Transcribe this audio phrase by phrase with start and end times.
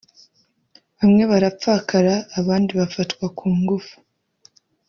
[0.97, 3.95] bamwe barapfakara abandi bafatwa ku ngufu